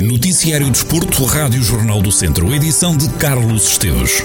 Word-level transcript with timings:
Noticiário 0.00 0.70
Desporto, 0.70 1.24
Rádio 1.24 1.62
Jornal 1.62 2.00
do 2.00 2.10
Centro, 2.10 2.54
edição 2.54 2.96
de 2.96 3.06
Carlos 3.10 3.68
Esteves. 3.68 4.24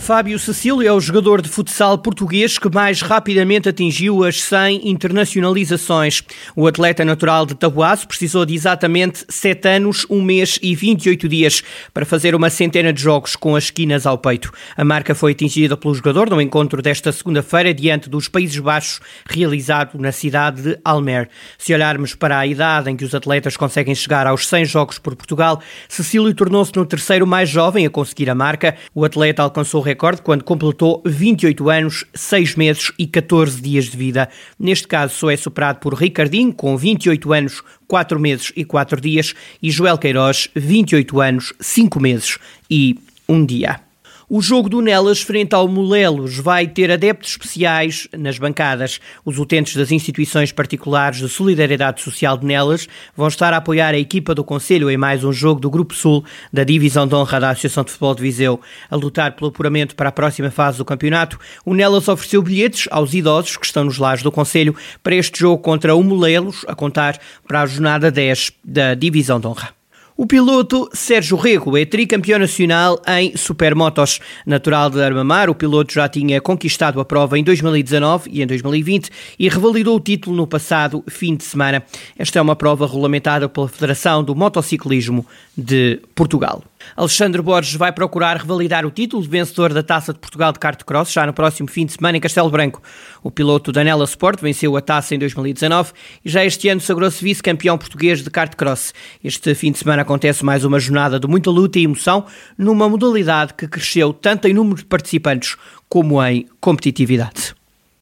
Fábio 0.00 0.38
Cecílio 0.38 0.82
é 0.82 0.92
o 0.92 0.98
jogador 0.98 1.42
de 1.42 1.48
futsal 1.48 1.96
português 1.98 2.58
que 2.58 2.68
mais 2.74 3.02
rapidamente 3.02 3.68
atingiu 3.68 4.24
as 4.24 4.42
100 4.42 4.88
internacionalizações. 4.88 6.22
O 6.56 6.66
atleta 6.66 7.04
natural 7.04 7.44
de 7.44 7.54
Tabuaço 7.54 8.08
precisou 8.08 8.46
de 8.46 8.54
exatamente 8.54 9.24
7 9.28 9.68
anos, 9.68 10.06
1 10.08 10.22
mês 10.22 10.58
e 10.62 10.74
28 10.74 11.28
dias 11.28 11.62
para 11.92 12.06
fazer 12.06 12.34
uma 12.34 12.48
centena 12.48 12.92
de 12.92 13.00
jogos 13.00 13.36
com 13.36 13.54
as 13.54 13.64
esquinas 13.64 14.06
ao 14.06 14.16
peito. 14.16 14.50
A 14.74 14.84
marca 14.84 15.14
foi 15.14 15.32
atingida 15.32 15.76
pelo 15.76 15.94
jogador 15.94 16.30
no 16.30 16.40
encontro 16.40 16.80
desta 16.80 17.12
segunda-feira 17.12 17.72
diante 17.72 18.08
dos 18.08 18.26
Países 18.26 18.58
Baixos, 18.58 19.00
realizado 19.28 19.98
na 19.98 20.10
cidade 20.10 20.62
de 20.62 20.78
Almer. 20.82 21.28
Se 21.58 21.74
olharmos 21.74 22.14
para 22.14 22.38
a 22.38 22.46
idade 22.46 22.90
em 22.90 22.96
que 22.96 23.04
os 23.04 23.14
atletas 23.14 23.56
conseguem 23.56 23.94
chegar 23.94 24.26
aos 24.26 24.48
100 24.48 24.64
jogos 24.64 24.98
por 24.98 25.14
Portugal, 25.14 25.60
Cecílio 25.88 26.34
tornou-se 26.34 26.74
no 26.74 26.86
terceiro 26.86 27.26
mais 27.26 27.50
jovem 27.50 27.84
a 27.84 27.90
conseguir 27.90 28.30
a 28.30 28.34
marca. 28.34 28.74
O 28.94 29.04
atleta 29.04 29.42
alcançou 29.42 29.89
recorde 29.90 30.22
quando 30.22 30.44
completou 30.44 31.02
28 31.04 31.68
anos, 31.68 32.04
6 32.14 32.54
meses 32.54 32.92
e 32.96 33.08
14 33.08 33.60
dias 33.60 33.86
de 33.86 33.96
vida. 33.96 34.28
Neste 34.58 34.86
caso, 34.86 35.14
só 35.14 35.30
é 35.30 35.36
superado 35.36 35.80
por 35.80 35.94
Ricardinho, 35.94 36.52
com 36.52 36.76
28 36.76 37.32
anos, 37.32 37.62
4 37.88 38.20
meses 38.20 38.52
e 38.54 38.64
4 38.64 39.00
dias, 39.00 39.34
e 39.60 39.68
Joel 39.68 39.98
Queiroz, 39.98 40.48
28 40.54 41.20
anos, 41.20 41.52
5 41.60 42.00
meses 42.00 42.38
e 42.70 42.96
1 43.28 43.44
dia. 43.44 43.89
O 44.32 44.40
jogo 44.40 44.68
do 44.68 44.80
Nelas 44.80 45.20
frente 45.20 45.56
ao 45.56 45.66
Molelos 45.66 46.38
vai 46.38 46.64
ter 46.64 46.88
adeptos 46.88 47.32
especiais 47.32 48.06
nas 48.16 48.38
bancadas. 48.38 49.00
Os 49.24 49.40
utentes 49.40 49.74
das 49.74 49.90
instituições 49.90 50.52
particulares 50.52 51.18
de 51.18 51.28
solidariedade 51.28 52.00
social 52.00 52.38
de 52.38 52.46
Nelas 52.46 52.86
vão 53.16 53.26
estar 53.26 53.52
a 53.52 53.56
apoiar 53.56 53.92
a 53.92 53.98
equipa 53.98 54.32
do 54.32 54.44
Conselho 54.44 54.88
em 54.88 54.96
mais 54.96 55.24
um 55.24 55.32
jogo 55.32 55.60
do 55.60 55.68
Grupo 55.68 55.94
Sul 55.94 56.24
da 56.52 56.62
Divisão 56.62 57.08
de 57.08 57.14
Honra 57.16 57.40
da 57.40 57.50
Associação 57.50 57.82
de 57.82 57.90
Futebol 57.90 58.14
de 58.14 58.22
Viseu. 58.22 58.60
A 58.88 58.94
lutar 58.94 59.32
pelo 59.32 59.48
apuramento 59.48 59.96
para 59.96 60.10
a 60.10 60.12
próxima 60.12 60.48
fase 60.48 60.78
do 60.78 60.84
campeonato, 60.84 61.36
o 61.64 61.74
Nelas 61.74 62.06
ofereceu 62.06 62.40
bilhetes 62.40 62.86
aos 62.92 63.12
idosos 63.12 63.56
que 63.56 63.66
estão 63.66 63.82
nos 63.82 63.98
lares 63.98 64.22
do 64.22 64.30
Conselho 64.30 64.76
para 65.02 65.16
este 65.16 65.40
jogo 65.40 65.60
contra 65.60 65.92
o 65.96 66.04
Molelos, 66.04 66.64
a 66.68 66.74
contar 66.76 67.18
para 67.48 67.62
a 67.62 67.66
jornada 67.66 68.12
10 68.12 68.52
da 68.64 68.94
Divisão 68.94 69.40
de 69.40 69.48
Honra. 69.48 69.79
O 70.20 70.26
piloto 70.26 70.86
Sérgio 70.92 71.34
Rego 71.34 71.78
é 71.78 71.86
tricampeão 71.86 72.38
nacional 72.38 73.00
em 73.08 73.34
supermotos. 73.38 74.20
Natural 74.44 74.90
de 74.90 75.02
Armamar, 75.02 75.48
o 75.48 75.54
piloto 75.54 75.94
já 75.94 76.10
tinha 76.10 76.42
conquistado 76.42 77.00
a 77.00 77.06
prova 77.06 77.38
em 77.38 77.42
2019 77.42 78.28
e 78.30 78.42
em 78.42 78.46
2020 78.46 79.08
e 79.38 79.48
revalidou 79.48 79.96
o 79.96 80.00
título 80.00 80.36
no 80.36 80.46
passado 80.46 81.02
fim 81.08 81.34
de 81.34 81.44
semana. 81.44 81.82
Esta 82.18 82.38
é 82.38 82.42
uma 82.42 82.54
prova 82.54 82.86
regulamentada 82.86 83.48
pela 83.48 83.66
Federação 83.66 84.22
do 84.22 84.36
Motociclismo 84.36 85.24
de 85.56 85.98
Portugal. 86.14 86.62
Alexandre 86.96 87.40
Borges 87.42 87.74
vai 87.74 87.92
procurar 87.92 88.36
revalidar 88.36 88.86
o 88.86 88.90
título 88.90 89.22
de 89.22 89.28
vencedor 89.28 89.72
da 89.72 89.82
Taça 89.82 90.12
de 90.12 90.18
Portugal 90.18 90.52
de 90.52 90.58
Kart 90.58 90.82
Cross 90.82 91.12
já 91.12 91.26
no 91.26 91.32
próximo 91.32 91.68
fim 91.68 91.86
de 91.86 91.92
semana 91.92 92.16
em 92.16 92.20
Castelo 92.20 92.50
Branco. 92.50 92.82
O 93.22 93.30
piloto 93.30 93.70
Danela 93.70 94.04
Sport 94.04 94.40
venceu 94.40 94.76
a 94.76 94.80
taça 94.80 95.14
em 95.14 95.18
2019 95.18 95.92
e 96.24 96.30
já 96.30 96.44
este 96.44 96.68
ano 96.68 96.80
sagrou-se 96.80 97.22
vice-campeão 97.22 97.76
português 97.76 98.22
de 98.22 98.30
Kart 98.30 98.54
Cross. 98.54 98.94
Este 99.22 99.54
fim 99.54 99.72
de 99.72 99.78
semana 99.78 100.04
acontece 100.10 100.44
mais 100.44 100.64
uma 100.64 100.80
jornada 100.80 101.20
de 101.20 101.28
muita 101.28 101.50
luta 101.50 101.78
e 101.78 101.84
emoção 101.84 102.26
numa 102.58 102.88
modalidade 102.88 103.54
que 103.54 103.68
cresceu 103.68 104.12
tanto 104.12 104.48
em 104.48 104.52
número 104.52 104.78
de 104.78 104.84
participantes 104.84 105.56
como 105.88 106.20
em 106.24 106.48
competitividade. 106.60 107.54